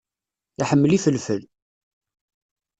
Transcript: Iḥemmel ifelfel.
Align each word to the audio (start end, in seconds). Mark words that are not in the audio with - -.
Iḥemmel 0.61 0.91
ifelfel. 0.97 1.41